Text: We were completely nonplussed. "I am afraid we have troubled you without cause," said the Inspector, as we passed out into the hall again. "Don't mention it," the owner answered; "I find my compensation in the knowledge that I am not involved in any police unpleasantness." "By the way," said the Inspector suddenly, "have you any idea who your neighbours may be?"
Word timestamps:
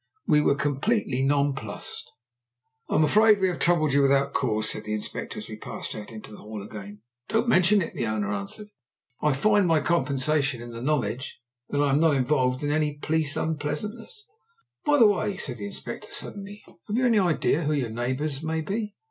We 0.25 0.41
were 0.41 0.55
completely 0.55 1.21
nonplussed. 1.21 2.09
"I 2.89 2.95
am 2.95 3.03
afraid 3.03 3.39
we 3.39 3.49
have 3.49 3.59
troubled 3.59 3.93
you 3.93 4.01
without 4.01 4.33
cause," 4.33 4.67
said 4.71 4.85
the 4.85 4.95
Inspector, 4.95 5.37
as 5.37 5.47
we 5.47 5.57
passed 5.57 5.93
out 5.93 6.11
into 6.11 6.31
the 6.31 6.39
hall 6.39 6.63
again. 6.63 7.03
"Don't 7.29 7.47
mention 7.47 7.83
it," 7.83 7.93
the 7.93 8.07
owner 8.07 8.31
answered; 8.33 8.69
"I 9.21 9.33
find 9.33 9.67
my 9.67 9.79
compensation 9.79 10.59
in 10.59 10.71
the 10.71 10.81
knowledge 10.81 11.39
that 11.69 11.81
I 11.83 11.91
am 11.91 11.99
not 11.99 12.15
involved 12.15 12.63
in 12.63 12.71
any 12.71 12.95
police 12.97 13.37
unpleasantness." 13.37 14.25
"By 14.87 14.97
the 14.97 15.05
way," 15.05 15.37
said 15.37 15.57
the 15.57 15.67
Inspector 15.67 16.07
suddenly, 16.11 16.63
"have 16.65 16.97
you 16.97 17.05
any 17.05 17.19
idea 17.19 17.65
who 17.65 17.73
your 17.73 17.91
neighbours 17.91 18.41
may 18.41 18.61
be?" 18.61 18.95